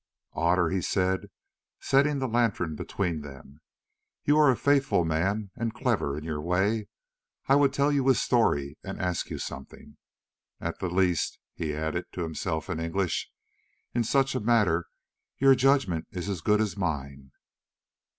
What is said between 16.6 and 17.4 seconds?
as mine."